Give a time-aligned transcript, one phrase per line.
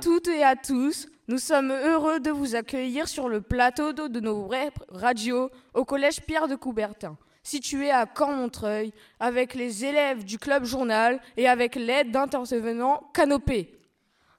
[0.00, 1.08] Toutes et à tous.
[1.26, 4.48] Nous sommes heureux de vous accueillir sur le plateau de nos
[4.90, 11.20] radios au collège Pierre de Coubertin, situé à Caen-Montreuil, avec les élèves du club journal
[11.36, 13.78] et avec l'aide d'intervenants canopés.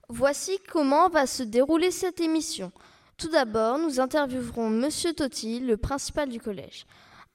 [0.07, 2.71] Voici comment va se dérouler cette émission.
[3.17, 6.85] Tout d'abord, nous interviewerons Monsieur Totti, le principal du collège.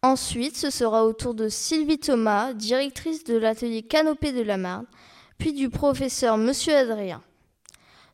[0.02, 4.86] Ensuite, ce sera au tour de Sylvie Thomas, directrice de l'atelier Canopée de la Marne,
[5.38, 7.22] puis du professeur Monsieur Adrien.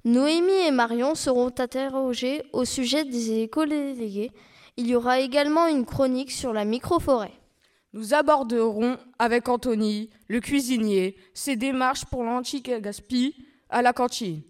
[0.05, 4.31] Noémie et Marion seront interrogées au sujet des éco-délégués.
[4.79, 7.33] Il y aura également une chronique sur la microforêt.
[7.93, 13.35] Nous aborderons avec Anthony, le cuisinier, ses démarches pour l'anti-gaspi
[13.69, 14.41] à la cantine.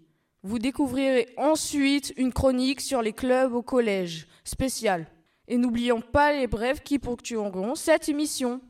[0.41, 5.05] Vous découvrirez ensuite une chronique sur les clubs au collège spécial.
[5.49, 8.61] Et n'oublions pas les brèves qui ponctueront cette émission.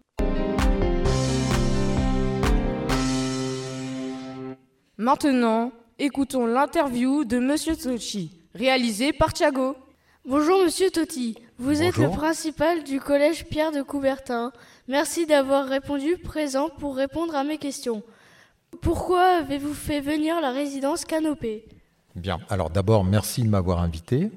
[4.98, 9.76] Maintenant, écoutons l'interview de Monsieur Totti, réalisée par Thiago.
[10.28, 14.52] Bonjour Monsieur Totti, vous êtes le principal du collège Pierre de Coubertin.
[14.88, 18.02] Merci d'avoir répondu présent pour répondre à mes questions.
[18.82, 21.66] Pourquoi avez-vous fait venir la résidence Canopée?
[22.16, 24.32] Bien, alors d'abord, merci de m'avoir invité.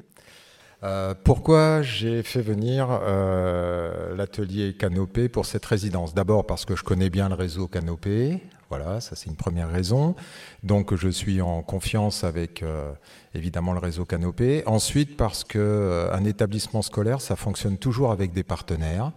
[0.82, 6.12] Euh, pourquoi j'ai fait venir euh, l'atelier Canopée pour cette résidence?
[6.12, 8.42] D'abord parce que je connais bien le réseau Canopée,
[8.76, 10.16] voilà, ça c'est une première raison.
[10.64, 12.92] Donc je suis en confiance avec euh,
[13.34, 14.64] évidemment le réseau Canopée.
[14.66, 19.12] Ensuite parce que un établissement scolaire, ça fonctionne toujours avec des partenaires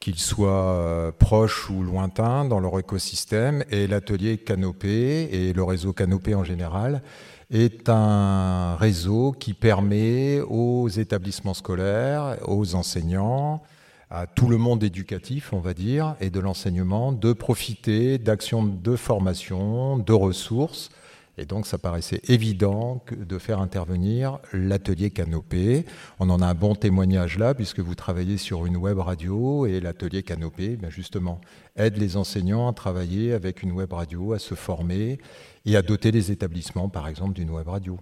[0.00, 3.64] qu'ils soient euh, proches ou lointains dans leur écosystème.
[3.70, 7.02] Et l'atelier Canopé et le réseau Canopé en général
[7.50, 13.62] est un réseau qui permet aux établissements scolaires, aux enseignants,
[14.10, 18.96] à tout le monde éducatif, on va dire, et de l'enseignement, de profiter d'actions de
[18.96, 20.90] formation, de ressources
[21.38, 25.86] et donc, ça paraissait évident de faire intervenir l'atelier Canopé.
[26.18, 29.78] On en a un bon témoignage là, puisque vous travaillez sur une web radio et
[29.78, 31.40] l'atelier Canopé, ben justement,
[31.76, 35.18] aide les enseignants à travailler avec une web radio, à se former
[35.64, 38.00] et à doter les établissements, par exemple, d'une web radio.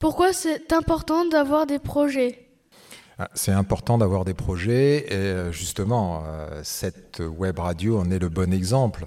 [0.00, 2.51] Pourquoi c'est important d'avoir des projets?
[3.34, 8.28] C'est important d'avoir des projets et euh, justement, euh, cette web radio en est le
[8.28, 9.06] bon exemple.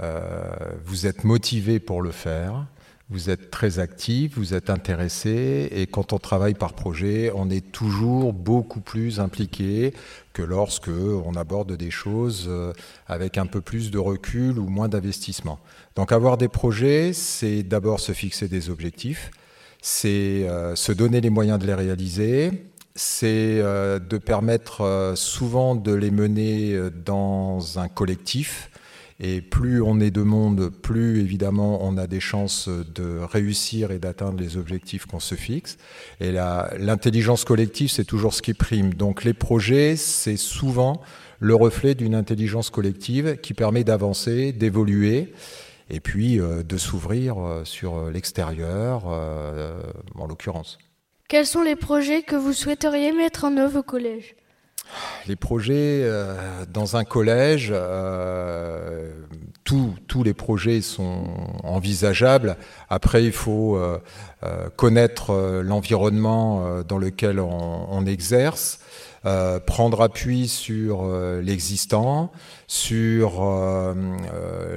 [0.00, 0.44] Euh,
[0.84, 2.66] vous êtes motivé pour le faire,
[3.08, 7.72] vous êtes très actif, vous êtes intéressé, et quand on travaille par projet, on est
[7.72, 9.94] toujours beaucoup plus impliqué
[10.32, 12.50] que lorsque on aborde des choses
[13.06, 15.60] avec un peu plus de recul ou moins d'investissement.
[15.94, 19.30] Donc avoir des projets, c'est d'abord se fixer des objectifs,
[19.80, 22.50] c'est se donner les moyens de les réaliser,
[22.96, 28.70] c'est euh, de permettre souvent de les mener dans un collectif,
[29.18, 33.98] et plus on est de monde, plus évidemment on a des chances de réussir et
[33.98, 35.78] d'atteindre les objectifs qu'on se fixe.
[36.20, 38.92] Et l'intelligence collective, c'est toujours ce qui prime.
[38.92, 41.00] Donc les projets, c'est souvent
[41.38, 45.32] le reflet d'une intelligence collective qui permet d'avancer, d'évoluer
[45.90, 49.80] et puis euh, de s'ouvrir euh, sur l'extérieur, euh,
[50.14, 50.78] en l'occurrence.
[51.28, 54.36] Quels sont les projets que vous souhaiteriez mettre en œuvre au collège?
[55.26, 56.36] Les projets euh,
[56.72, 59.10] dans un collège, euh,
[59.64, 61.24] tous les projets sont
[61.64, 62.56] envisageables.
[62.88, 63.98] Après, il faut euh,
[64.76, 68.78] connaître l'environnement dans lequel on, exerce,
[69.66, 72.30] prendre appui sur l'existant,
[72.68, 73.44] sur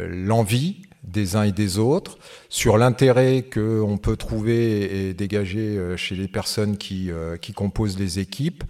[0.10, 2.18] l'envie des uns et des autres,
[2.50, 7.12] sur l'intérêt qu'on peut trouver et dégager chez les personnes qui
[7.56, 8.64] composent les équipes.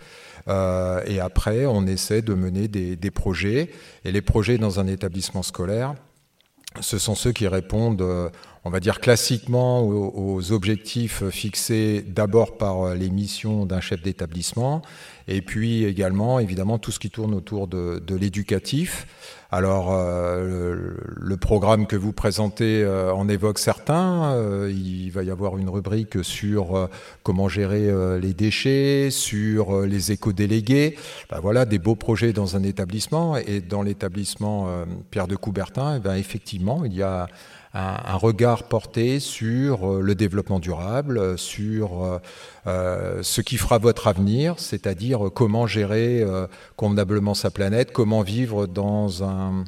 [0.50, 3.70] Euh, et après, on essaie de mener des, projets.
[4.04, 5.96] Et les projets dans un établissement scolaire,
[6.82, 8.30] ce sont ceux qui répondent, euh,
[8.70, 14.84] on va dire classiquement, aux, objectifs fixés d'abord par euh, les missions d'un chef d'établissement,
[15.28, 19.08] et puis également, évidemment, tout ce qui tourne autour de, l'éducatif.
[19.52, 24.36] Alors, le, programme que vous présentez en évoque certains.
[24.70, 26.90] il va y avoir une rubrique sur
[27.24, 30.98] comment gérer les déchets, sur les éco-délégués.
[31.30, 33.38] Ben voilà, des beaux projets dans un établissement.
[33.38, 34.68] Et dans l'établissement
[35.12, 37.28] Pierre de Coubertin, eh ben, effectivement, il y a
[37.74, 42.20] un, regard porté sur euh, le développement durable, sur euh,
[42.68, 46.26] euh, ce qui fera votre avenir, c'est-à-dire comment gérer
[46.76, 49.66] convenablement sa planète, comment vivre dans un,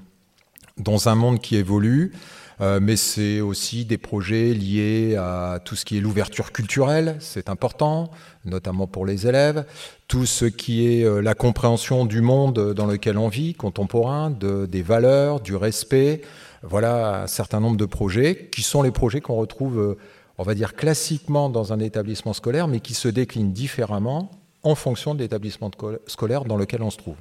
[0.77, 2.13] dans un monde qui évolue.
[2.59, 8.12] mais c'est aussi des projets liés à tout ce qui est l'ouverture culturelle, c'est important,
[8.45, 9.65] notamment pour les élèves,
[10.07, 14.83] tout ce qui est la compréhension du monde dans lequel on vit, contemporain, de, des
[14.83, 16.21] valeurs, du respect,
[16.63, 19.98] voilà un certain nombre de projets qui sont les projets qu'on retrouve, euh,
[20.38, 24.31] on va dire classiquement dans un établissement scolaire, mais qui se décline différemment
[24.63, 25.72] en fonction de l'établissement
[26.08, 27.16] scolaire dans lequel on se trouve.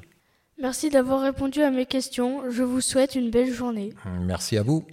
[0.60, 2.50] Merci d'avoir répondu à mes questions.
[2.50, 3.94] Je vous souhaite une belle journée.
[4.20, 4.84] Merci à vous.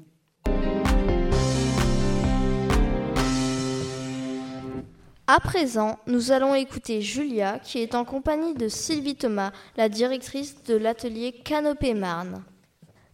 [5.30, 10.64] À présent, nous allons écouter Julia qui est en compagnie de Sylvie Thomas, la directrice
[10.64, 12.42] de l'atelier Canopée Marne.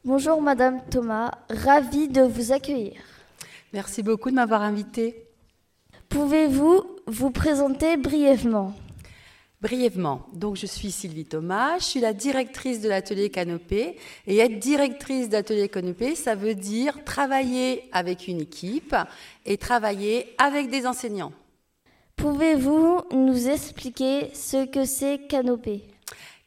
[0.05, 2.95] Bonjour Madame Thomas, ravie de vous accueillir.
[3.71, 5.29] Merci beaucoup de m'avoir invitée.
[6.09, 8.73] Pouvez-vous vous présenter brièvement?
[9.61, 13.95] Brièvement, donc je suis Sylvie Thomas, je suis la directrice de l'atelier Canopée.
[14.27, 18.97] Et être directrice d'atelier Canopée, ça veut dire travailler avec une équipe
[19.45, 21.31] et travailler avec des enseignants.
[22.17, 25.85] Pouvez-vous nous expliquer ce que c'est Canopée?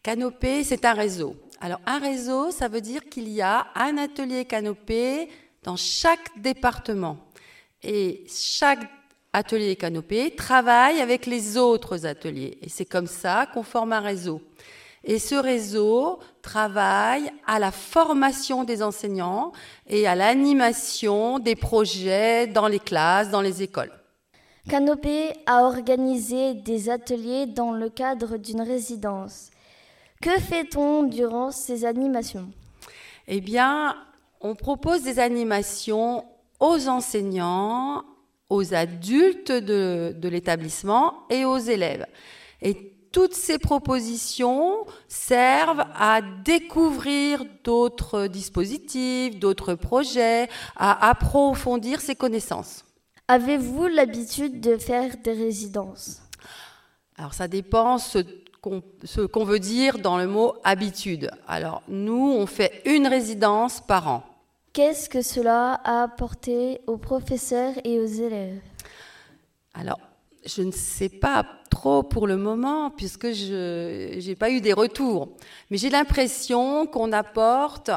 [0.02, 1.36] Canopée, c'est un réseau.
[1.60, 5.28] Alors un réseau, ça veut dire qu'il y a un atelier Canopée
[5.62, 7.18] dans chaque département.
[7.82, 8.88] Et chaque
[9.32, 12.58] atelier canopé travaille avec les autres ateliers.
[12.62, 14.40] Et c'est comme ça qu'on forme un réseau.
[15.04, 19.52] Et ce réseau travaille à la formation des enseignants
[19.86, 23.92] et à l'animation des projets dans les classes, dans les écoles.
[24.68, 29.50] Canopé a organisé des ateliers dans le cadre d'une résidence.
[30.22, 32.50] Que fait-on durant ces animations?
[33.28, 33.96] Eh bien,
[34.40, 36.24] on propose des animations
[36.60, 38.04] aux enseignants,
[38.48, 42.06] aux adultes de, l'établissement et aux élèves.
[42.62, 52.84] Et toutes ces propositions servent à découvrir d'autres dispositifs, d'autres projets, à approfondir ses connaissances.
[53.28, 56.22] Avez-vous l'habitude de faire des résidences?
[57.16, 58.18] Alors ça dépend ce
[58.60, 61.30] qu'on veut dire dans le mot habitude.
[61.46, 64.22] Alors nous, on fait une résidence par an.
[64.72, 68.60] Qu'est-ce que cela a apporté aux professeurs et aux élèves?
[69.72, 69.98] Alors,
[70.44, 75.30] je ne sais pas trop pour le moment, puisque je n'ai pas eu des retours.
[75.70, 77.90] Mais j'ai l'impression qu'on apporte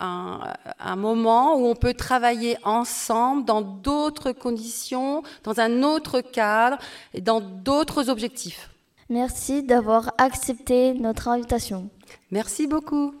[0.00, 0.40] un,
[0.80, 6.78] un, moment où on peut travailler ensemble dans d'autres conditions, dans un autre cadre
[7.14, 8.71] et dans d'autres objectifs.
[9.12, 11.90] Merci d'avoir accepté notre invitation.
[12.30, 13.14] Merci beaucoup.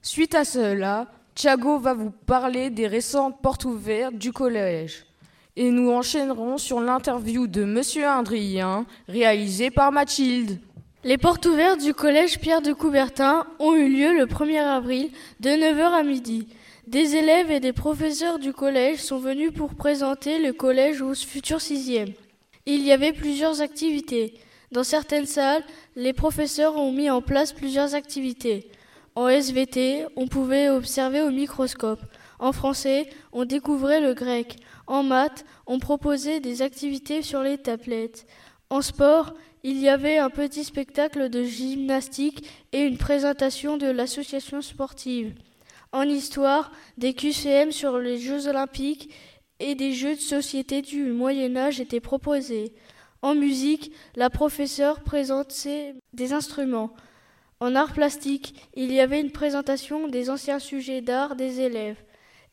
[0.00, 5.04] Suite à cela, Thiago va vous parler des récentes portes ouvertes du collège.
[5.56, 10.58] Et nous enchaînerons sur l'interview de Monsieur Andrien, réalisée par Mathilde.
[11.04, 15.10] Les portes ouvertes du collège Pierre de Coubertin ont eu lieu le 1er avril
[15.40, 16.48] de 9h à midi.
[16.88, 21.60] Des élèves et des professeurs du collège sont venus pour présenter le collège aux futurs
[21.60, 22.14] sixièmes.
[22.64, 24.40] Il y avait plusieurs activités.
[24.72, 25.62] Dans certaines salles,
[25.96, 28.70] les professeurs ont mis en place plusieurs activités.
[29.16, 32.00] En SVT, on pouvait observer au microscope.
[32.38, 34.56] En français, on découvrait le grec.
[34.86, 38.26] En maths, on proposait des activités sur les tablettes.
[38.70, 44.62] En sport, il y avait un petit spectacle de gymnastique et une présentation de l'association
[44.62, 45.34] sportive.
[45.92, 49.10] En histoire, des QCM sur les Jeux olympiques
[49.58, 52.72] et des jeux de société du Moyen Âge étaient proposés.
[53.22, 56.94] En musique, la professeure présentait des instruments.
[57.60, 61.96] En art plastique, il y avait une présentation des anciens sujets d'art des élèves.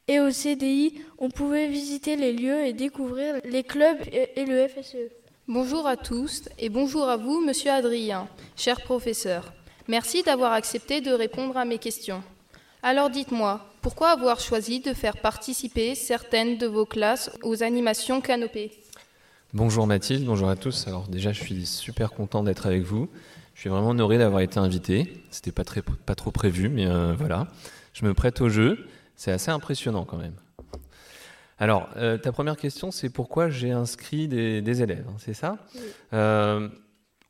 [0.08, 5.12] Et au CDI, on pouvait visiter les lieux et découvrir les clubs et le FSE.
[5.48, 9.54] Bonjour à tous et bonjour à vous, monsieur Adrien, cher professeur.
[9.88, 12.24] Merci d'avoir accepté de répondre à mes questions.
[12.88, 18.74] Alors dites-moi, pourquoi avoir choisi de faire participer certaines de vos classes aux animations canopées?
[19.56, 20.88] Bonjour Mathilde, bonjour à tous.
[20.88, 23.10] Alors déjà, je suis super content d'être avec vous.
[23.56, 25.12] Je suis vraiment honoré d'avoir été invité.
[25.32, 27.48] C'était pas très, pas trop prévu, mais euh, voilà.
[27.94, 28.86] Je me prête au jeu.
[29.16, 30.36] C'est assez impressionnant quand même.
[31.58, 35.58] Alors, euh, ta première question, c'est pourquoi j'ai inscrit des, élèves, hein, c'est ça?
[36.14, 36.70] Euh,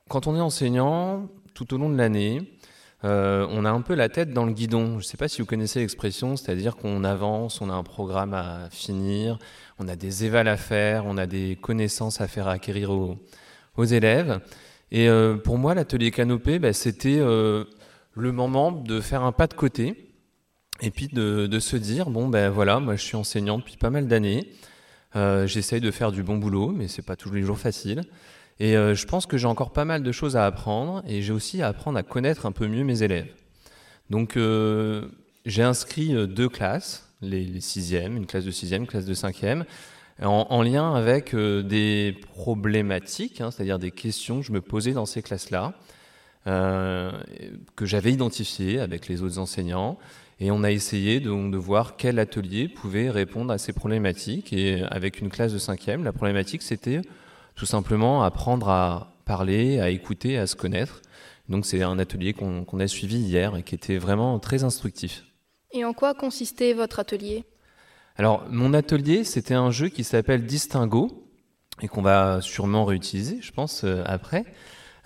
[0.09, 2.41] Quand on est enseignant, tout au long de l'année,
[3.03, 4.91] on a un peu la tête dans le guidon.
[4.93, 8.33] Je ne sais pas si vous connaissez l'expression, c'est-à-dire qu'on avance, on a un programme
[8.33, 9.37] à finir,
[9.77, 14.39] on a des évals à faire, on a des connaissances à faire acquérir aux élèves.
[14.91, 17.65] Et euh, pour moi, l'atelier canopé, bah, c'était euh,
[18.13, 20.11] le moment de faire un pas de côté
[20.81, 24.07] et puis de, se dire bon ben voilà, moi je suis enseignant depuis pas mal
[24.07, 24.51] d'années,
[25.15, 28.03] euh, j'essaye de faire du bon boulot, mais c'est pas tous les jours facile.
[28.59, 31.61] Et je pense que j'ai encore pas mal de choses à apprendre et j'ai aussi
[31.61, 33.27] à apprendre à connaître un peu mieux mes élèves.
[34.09, 34.37] Donc
[35.45, 39.65] j'ai inscrit deux classes, les, sixièmes, une classe de sixième, une classe de cinquième
[40.23, 45.05] en, lien avec euh, des problématiques, hein, c'est-à-dire des questions que je me posais dans
[45.05, 45.73] ces classes-là,
[46.47, 47.11] euh,
[47.75, 49.97] que j'avais identifiées avec les autres enseignants.
[50.39, 54.51] Et on a essayé de, de, voir quel atelier pouvait répondre à ces problématiques.
[54.53, 57.01] Et avec une classe de cinquième, la problématique, c'était
[57.55, 61.01] tout simplement apprendre à parler, à écouter, à se connaître.
[61.49, 65.23] Donc c'est un atelier qu'on a suivi hier et qui était vraiment très instructif.
[65.71, 67.43] Et en quoi consistait votre atelier?
[68.17, 71.25] Alors mon atelier, c'était un jeu qui s'appelle Distingo
[71.81, 74.45] et qu'on va sûrement réutiliser, je pense, euh, après.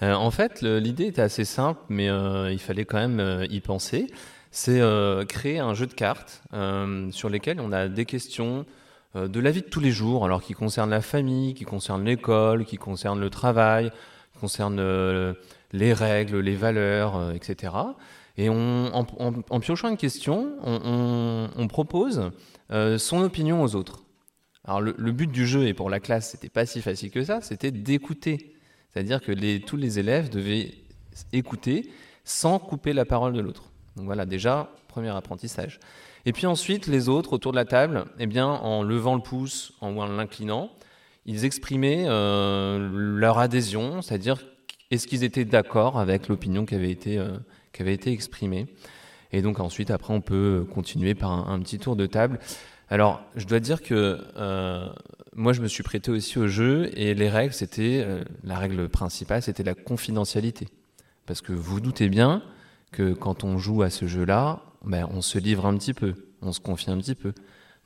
[0.02, 4.08] Euh, en fait, l'idée était assez simple, mais euh, il fallait quand même y penser.
[4.52, 4.82] C'est
[5.28, 6.42] créer un jeu de cartes
[7.12, 8.66] sur lesquels on a des questions
[9.16, 12.66] de la vie de tous les jours, alors qui concernent la famille, qui concernent l'école,
[12.66, 13.92] qui concernent le travail,
[14.34, 15.36] qui concernent
[15.72, 17.74] les règles, les valeurs, etc.
[18.38, 22.32] Et on, en, piochant une question, on, propose
[22.70, 24.04] son opinion aux autres.
[24.64, 27.42] Alors le, but du jeu et pour la classe, c'était pas si facile que ça,
[27.42, 28.56] c'était d'écouter.
[28.92, 30.74] C'est-à-dire que tous les élèves devaient
[31.34, 31.90] écouter
[32.24, 33.64] sans couper la parole de l'autre.
[33.96, 35.80] Donc voilà, déjà, premier apprentissage.
[36.26, 39.74] Et puis ensuite, les autres autour de la table, eh bien, en levant le pouce
[39.82, 40.70] en, l'inclinant,
[41.26, 44.40] ils exprimaient euh, leur adhésion, c'est-à-dire
[44.92, 47.38] est-ce qu'ils étaient d'accord avec l'opinion qui avait été, euh,
[47.74, 48.68] qui avait été exprimée.
[49.32, 52.40] Et donc ensuite, après, on peut continuer par un, petit tour de table.
[52.90, 54.90] Alors, je dois dire que euh,
[55.36, 58.06] moi, je me suis prêté aussi au jeu et les règles, c'était
[58.44, 60.68] la règle principale, c'était la confidentialité.
[61.28, 62.42] Parce que vous doutez bien
[62.92, 66.52] que quand on joue à ce jeu-là, ben, on se livre un petit peu, on
[66.52, 67.34] se confie un petit peu.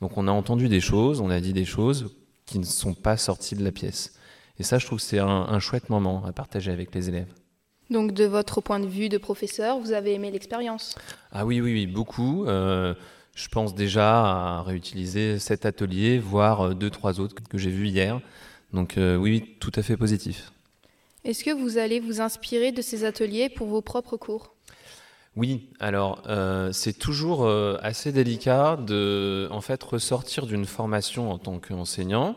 [0.00, 2.14] Donc, on a entendu des choses, on a dit des choses
[2.46, 4.14] qui ne sont pas sorties de la pièce.
[4.58, 7.32] Et ça, je trouve que c'est un, chouette moment à partager avec les élèves.
[7.90, 10.94] Donc, de votre point de vue de professeur, vous avez aimé l'expérience?
[11.32, 12.46] Ah oui, oui, oui, beaucoup.
[12.46, 12.94] Euh,
[13.34, 17.88] je pense déjà à réutiliser cet atelier, voire euh, deux, trois autres que j'ai vus
[17.88, 18.20] hier.
[18.72, 20.52] Donc euh, oui, tout à fait positif.
[21.24, 24.54] Est-ce que vous allez vous inspirer de ces ateliers pour vos propres cours?
[25.36, 27.48] Oui, alors euh, c'est toujours
[27.82, 32.36] assez délicat de en fait ressortir d'une formation en tant qu'enseignant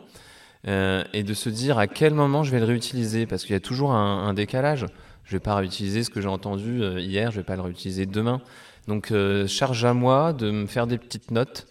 [0.65, 3.61] et de se dire à quel moment je vais le réutiliser parce qu'il y a
[3.61, 4.85] toujours un, décalage.
[5.23, 7.61] Je ne vais pas réutiliser ce que j'ai entendu hier, je ne vais pas le
[7.61, 8.41] réutiliser demain.
[8.87, 11.67] Donc euh, charge à moi de me faire des petites notes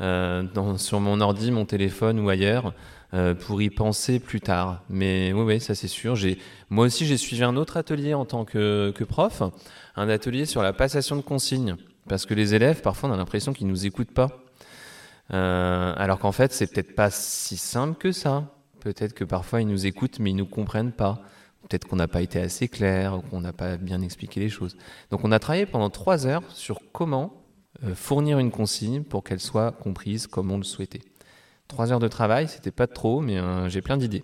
[0.00, 0.44] euh,
[0.78, 2.72] sur mon ordi, mon téléphone ou ailleurs
[3.14, 4.82] euh, pour y penser plus tard.
[4.88, 6.16] Mais oui, oui, ça c'est sûr.
[6.68, 9.42] Moi aussi, j'ai suivi un autre atelier en tant que, prof,
[9.96, 11.76] un atelier sur la passation de consignes.
[12.08, 14.28] Parce que les élèves, parfois, on a l'impression qu'ils ne nous écoutent pas.
[15.30, 18.50] alors qu'en fait, c'est peut-être pas si simple que ça.
[18.80, 21.22] Peut-être que parfois, ils nous écoutent, mais ils ne nous comprennent pas.
[21.68, 24.76] Peut-être qu'on n'a pas été assez clair, qu'on n'a pas bien expliqué les choses.
[25.10, 27.42] Donc on a travaillé pendant trois heures sur comment
[27.84, 31.00] euh, fournir une consigne pour qu'elle soit comprise comme on le souhaitait.
[31.68, 34.22] Trois heures de travail, c'était pas trop, mais euh, j'ai plein d'idées.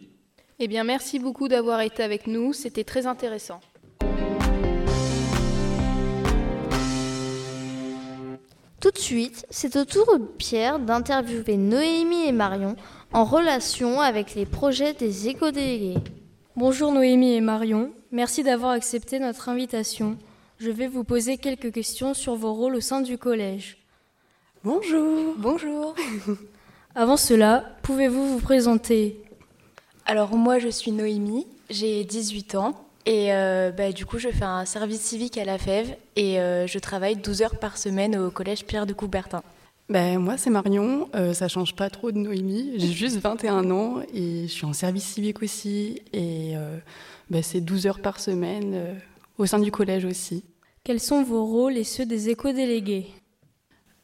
[0.59, 3.61] Eh bien, merci beaucoup d'avoir été avec nous, c'était très intéressant.
[8.81, 12.77] Tout de suite, c'est au tour de Pierre d'interviewer Noémie et Marion
[13.13, 15.99] en relation avec les projets des éco-délégués.
[16.57, 20.17] Bonjour Noémie et Marion, merci d'avoir accepté notre invitation.
[20.59, 23.79] Je vais vous poser quelques questions sur vos rôles au sein du collège.
[24.63, 25.35] Bonjour.
[25.39, 25.95] Bonjour.
[26.95, 29.23] Avant cela, pouvez-vous vous présenter?
[30.07, 32.75] Alors moi je suis Noémie, j'ai 18 ans
[33.07, 36.67] et euh, bah, du coup je fais un service civique à la FEV et euh,
[36.67, 39.43] je travaille 12 heures par semaine au collège Pierre de Coubertin.
[39.91, 41.09] Ben, moi, c'est Marion.
[41.17, 42.75] Euh, ça change pas trop de Noémie.
[42.77, 46.01] J'ai juste 21 ans et je suis en service civique aussi.
[46.13, 46.79] Et euh,
[47.29, 48.95] ben, c'est 12 heures par semaine euh,
[49.37, 50.45] au sein du collège aussi.
[50.85, 53.09] Quels sont vos rôles et ceux des éco-délégués?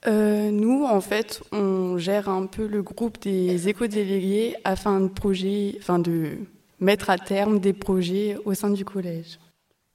[0.04, 5.98] Nous, en fait, on gère un peu le groupe des éco-délégués afin de, projet, enfin
[5.98, 6.38] de
[6.80, 9.38] mettre à terme des projets au sein du collège.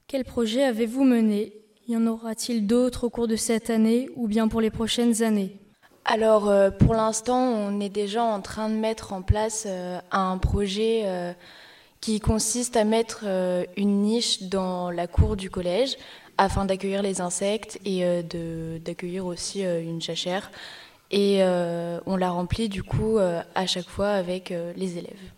[0.07, 1.53] Quels projets avez-vous menés
[1.87, 5.57] Y en aura-t-il d'autres au cours de cette année ou bien pour les prochaines années?
[6.05, 10.37] Alors euh, pour l'instant, on est déjà en train de mettre en place euh, un
[10.37, 11.31] projet euh,
[12.01, 13.25] qui consiste à mettre
[13.77, 15.97] une niche dans la cour du collège
[16.37, 18.03] afin d'accueillir les insectes et
[18.83, 20.51] d'accueillir aussi une chachère.
[21.11, 25.31] Et on la remplit du coup à chaque fois avec les élèves.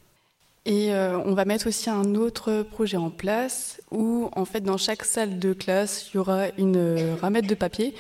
[0.65, 5.03] Et on va mettre aussi un autre projet en place où, en fait, dans chaque
[5.03, 7.93] salle de classe, il y aura une ramette de papier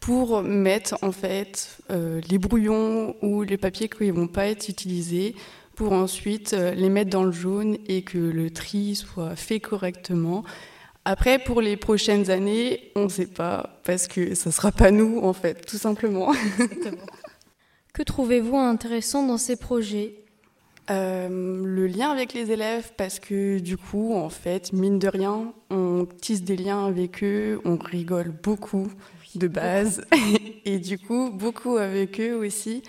[0.00, 4.68] pour mettre en fait euh, les brouillons ou les papiers qui ne vont pas être
[4.68, 5.34] utilisés
[5.76, 10.42] pour ensuite euh, les mettre dans le jaune et que le tri soit fait correctement.
[11.10, 14.92] Après, pour les prochaines années, on ne sait pas parce que ce ne sera pas
[14.92, 16.32] nous en fait, tout simplement.
[17.92, 20.14] que trouvez-vous intéressant dans ces projets?
[20.88, 26.06] Le lien avec les élèves, parce que du coup, en fait, mine de rien, on
[26.06, 28.86] tisse des liens avec eux, on rigole beaucoup
[29.34, 30.04] de base,
[30.64, 32.84] et du coup, beaucoup avec eux aussi.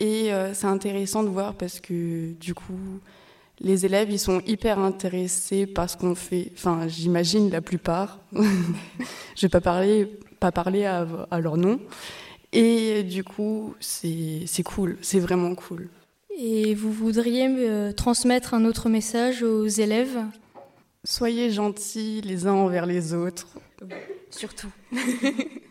[0.00, 3.00] Et c'est intéressant de voir parce que du coup,
[3.60, 6.52] les élèves, ils sont hyper intéressés par ce qu'on fait.
[6.54, 8.20] Enfin, j'imagine la plupart.
[8.32, 11.06] Je vais pas parler, pas parler à,
[11.40, 11.80] leur nom.
[12.52, 15.88] Et du coup, c'est cool, c'est vraiment cool.
[16.38, 20.18] Et vous voudriez me transmettre un autre message aux élèves?
[21.04, 23.48] Soyez gentils les uns envers les autres.
[24.30, 24.70] Surtout.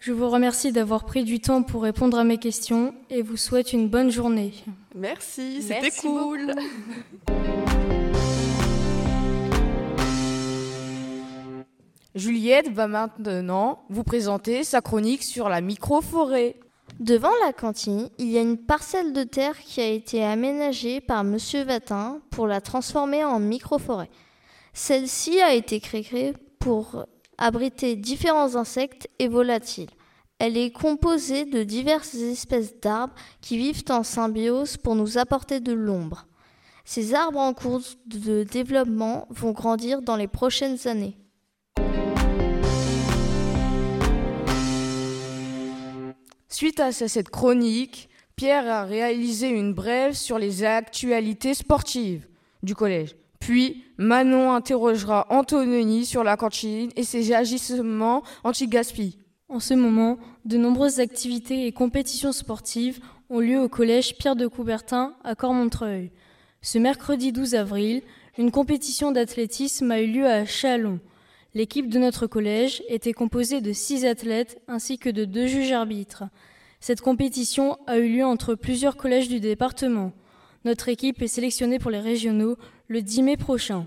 [0.00, 3.74] Je vous remercie d'avoir pris du temps pour répondre à mes questions et vous souhaite
[3.74, 4.54] une bonne journée.
[4.94, 6.54] Merci, c'était cool.
[12.14, 16.56] Juliette va maintenant vous présenter sa chronique sur la microforêt.
[16.98, 21.24] Devant la cantine, il y a une parcelle de terre qui a été aménagée par
[21.24, 24.08] Monsieur Vatin pour la transformer en microforêt.
[24.72, 27.04] Celle-ci a été créée pour
[27.40, 29.90] abriter différents insectes et volatiles.
[30.38, 35.72] Elle est composée de diverses espèces d'arbres qui vivent en symbiose pour nous apporter de
[35.72, 36.26] l'ombre.
[36.84, 41.16] Ces arbres en cours de développement vont grandir dans les prochaines années.
[46.48, 52.26] Suite à cette chronique, Pierre a réalisé une brève sur les actualités sportives
[52.62, 53.14] du collège.
[53.40, 59.18] Puis Manon interrogera Antonini sur la cantine et ses agissements anti-gaspi.
[59.48, 64.46] En ce moment, de nombreuses activités et compétitions sportives ont lieu au collège Pierre de
[64.46, 66.12] Coubertin à Cormontreuil.
[66.62, 68.02] Ce mercredi 12 avril,
[68.38, 71.00] une compétition d'athlétisme a eu lieu à Chalon.
[71.54, 76.24] L'équipe de notre collège était composée de six athlètes ainsi que de deux juges arbitres.
[76.78, 80.12] Cette compétition a eu lieu entre plusieurs collèges du département.
[80.64, 82.56] Notre équipe est sélectionnée pour les régionaux
[82.88, 83.86] le 10 mai prochain.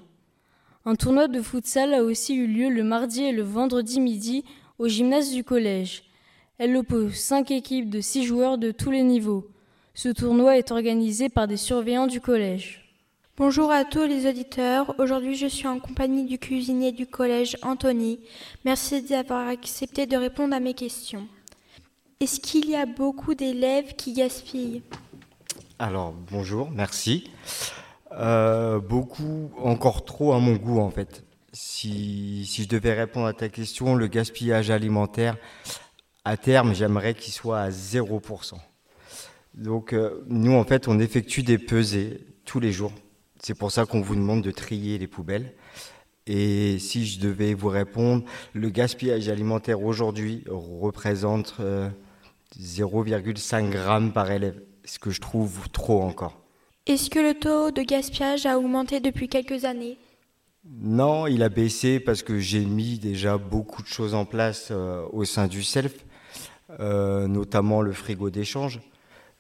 [0.86, 4.44] Un tournoi de futsal a aussi eu lieu le mardi et le vendredi midi
[4.80, 6.04] au gymnase du collège.
[6.58, 9.48] Elle oppose cinq équipes de six joueurs de tous les niveaux.
[9.94, 12.84] Ce tournoi est organisé par des surveillants du collège.
[13.38, 14.96] Bonjour à tous les auditeurs.
[15.00, 18.20] Aujourd'hui, je suis en compagnie du cuisinier du collège Anthony.
[18.66, 21.28] Merci d'avoir accepté de répondre à mes questions.
[22.20, 24.82] Est-ce qu'il y a beaucoup d'élèves qui gaspillent?
[25.86, 27.30] Alors, bonjour, merci.
[28.14, 31.26] Euh, beaucoup, encore trop à mon goût en fait.
[31.52, 35.36] Si, je devais répondre à ta question, le gaspillage alimentaire,
[36.24, 38.54] à terme, j'aimerais qu'il soit à 0%.
[39.56, 42.94] Donc, euh, nous, en fait, on effectue des pesées tous les jours.
[43.42, 45.54] C'est pour ça qu'on vous demande de trier les poubelles.
[46.28, 51.56] Et si je devais vous répondre, le gaspillage alimentaire aujourd'hui représente
[52.58, 56.40] 0,5 euh, grammes par élève, ce que je trouve trop encore.
[56.86, 59.98] Est-ce que le taux de gaspillage a augmenté depuis quelques années?
[60.66, 65.06] Non, il a baissé parce que j'ai mis déjà beaucoup de choses en place euh,
[65.12, 66.06] au sein du SELF,
[66.80, 68.80] notamment le frigo d'échange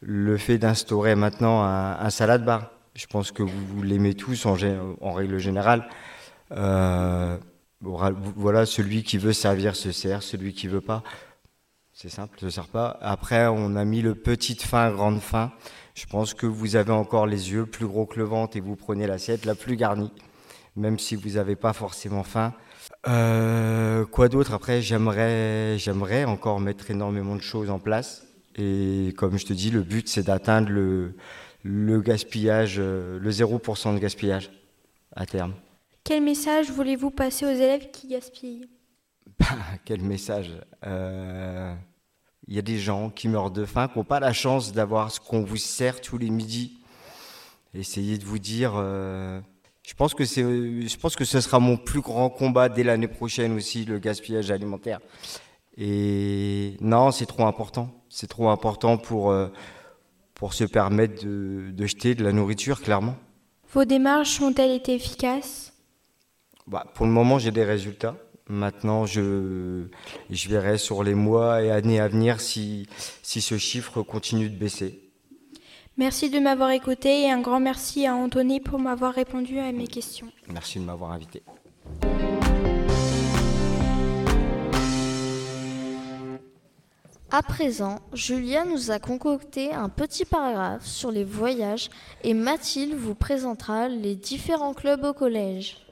[0.06, 2.72] le fait d'instaurer maintenant un, salade bar.
[2.96, 5.88] Je pense que vous, l'aimez tous en, règle générale.
[6.52, 7.38] Euh,
[7.82, 11.04] voilà, celui qui veut servir se sert, celui qui veut pas,
[11.94, 12.98] c'est simple, sert pas.
[13.02, 15.52] Après, on a mis le petite fin, grande fin.
[15.94, 18.76] Je pense que vous avez encore les yeux plus gros que le ventre et vous
[18.76, 20.12] prenez l'assiette la plus garnie,
[20.76, 22.54] même si vous n'avez pas forcément faim.
[23.08, 24.54] Euh, quoi d'autre?
[24.54, 28.26] Après, j'aimerais, j'aimerais encore mettre énormément de choses en place.
[28.56, 31.16] Et comme je te dis, le but, c'est d'atteindre le,
[31.64, 34.52] le gaspillage, euh, le 0% de gaspillage
[35.16, 35.54] à terme.
[36.04, 38.68] Quel message voulez-vous passer aux élèves qui gaspillent?
[39.86, 40.52] Quel message
[40.86, 41.74] euh,
[42.48, 45.12] Il y a des gens qui meurent de faim, qui n'ont pas la chance d'avoir
[45.12, 46.80] ce qu'on vous sert tous les midis.
[47.74, 48.74] Essayez de vous dire.
[48.76, 49.42] Euh,
[49.82, 53.08] je pense que c'est, je pense que ce sera mon plus grand combat dès l'année
[53.08, 55.00] prochaine aussi, le gaspillage alimentaire.
[55.76, 59.48] Et non, c'est trop important c'est trop important pour, euh,
[60.36, 63.16] pour se permettre de, jeter de la nourriture, clairement.
[63.74, 65.74] Vos démarches ont-elles été efficaces?
[66.68, 68.16] Bah, Pour le moment, j'ai des résultats.
[68.54, 69.86] Maintenant, je,
[70.30, 72.88] je verrai sur les mois et années à venir si,
[73.24, 75.10] si ce chiffre continue de baisser.
[75.98, 79.88] Merci de m'avoir écouté et un grand merci à Anthony pour m'avoir répondu à mes
[79.88, 80.28] questions.
[80.50, 81.42] Merci de m'avoir invité.
[87.32, 91.90] À présent, Julia nous a concocté un petit paragraphe sur les voyages
[92.24, 95.83] et Mathilde vous présentera les différents clubs au collège.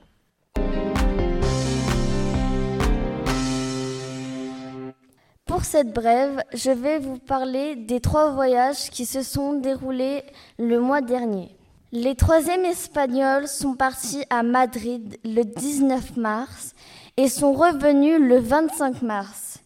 [5.52, 10.24] Pour cette brève, je vais vous parler des trois voyages qui se sont déroulés
[10.58, 11.58] le mois dernier.
[11.92, 16.72] Les troisièmes espagnols sont partis à Madrid le 19 mars
[17.18, 19.60] et sont revenus le 25 mars.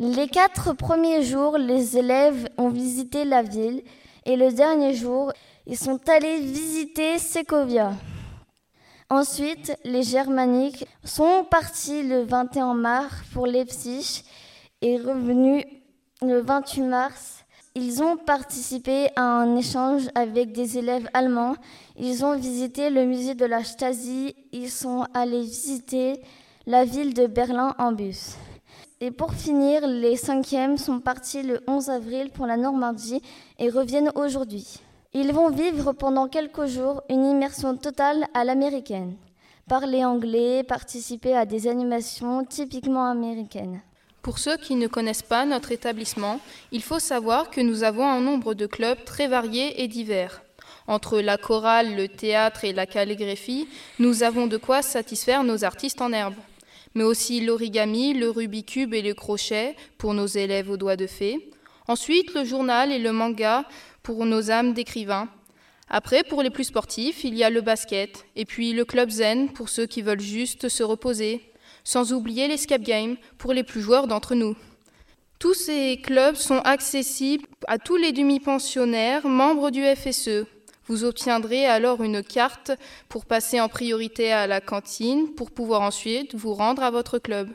[0.00, 3.84] Les quatre premiers jours, les élèves ont visité la ville
[4.26, 5.32] et le dernier jour,
[5.64, 7.92] ils sont allés visiter Segovia.
[9.08, 14.24] Ensuite, les Germaniques sont partis le 21 mars pour Leipzig
[14.82, 15.64] et revenus
[16.22, 17.44] le 28 mars.
[17.74, 21.54] Ils ont participé à un échange avec des élèves allemands.
[21.96, 24.34] Ils ont visité le musée de la Stasi.
[24.52, 26.20] Ils sont allés visiter
[26.66, 28.36] la ville de Berlin en bus.
[29.00, 33.22] Et pour finir, les cinquièmes sont partis le 11 avril pour la Normandie
[33.58, 34.80] et reviennent aujourd'hui.
[35.14, 39.16] Ils vont vivre pendant quelques jours une immersion totale à l'américaine.
[39.68, 43.80] Parler anglais, participer à des animations typiquement américaines.
[44.22, 46.40] Pour ceux qui ne connaissent pas notre établissement,
[46.72, 50.42] il faut savoir que nous avons un nombre de clubs très variés et divers.
[50.86, 56.02] Entre la chorale, le théâtre et la calligraphie, nous avons de quoi satisfaire nos artistes
[56.02, 56.34] en herbe.
[56.94, 61.50] Mais aussi l'origami, le rubikube et le crochet pour nos élèves aux doigts de fée.
[61.86, 63.64] Ensuite, le journal et le manga
[64.02, 65.28] pour nos âmes d'écrivains.
[65.88, 69.48] Après, pour les plus sportifs, il y a le basket, et puis le club zen
[69.52, 71.49] pour ceux qui veulent juste se reposer,
[71.84, 74.56] sans oublier l'escape game pour les plus joueurs d'entre nous.
[75.38, 80.44] Tous ces clubs sont accessibles à tous les demi-pensionnaires membres du FSE.
[80.86, 82.72] Vous obtiendrez alors une carte
[83.08, 87.48] pour passer en priorité à la cantine pour pouvoir ensuite vous rendre à votre club.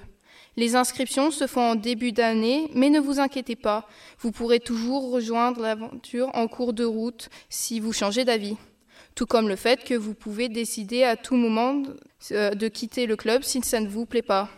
[0.57, 3.87] Les inscriptions se font en début d'année, mais ne vous inquiétez pas,
[4.19, 8.55] vous pourrez toujours rejoindre l'aventure en cours de route si vous changez d'avis.
[9.15, 11.81] Tout comme le fait que vous pouvez décider à tout moment
[12.31, 14.49] euh, de quitter le club si ça ne vous plaît pas.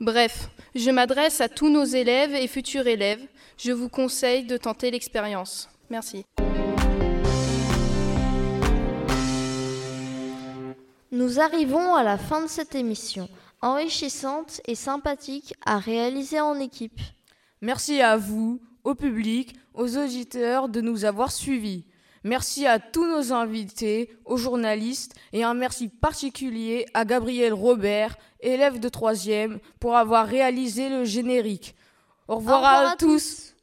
[0.00, 3.26] Bref, je m'adresse à tous nos élèves et futurs élèves.
[3.58, 5.68] Je vous conseille de tenter l'expérience.
[5.90, 6.24] Merci.
[11.10, 13.28] Nous arrivons à la fin de cette émission
[13.60, 17.00] enrichissante et sympathique à réaliser en équipe.
[17.60, 21.84] Merci à vous, au public, aux auditeurs de nous avoir suivis.
[22.28, 28.78] Merci à tous nos invités, aux journalistes et un merci particulier à Gabriel Robert, élève
[28.80, 31.74] de troisième, pour avoir réalisé le générique.
[32.28, 33.54] Au revoir, à, tous.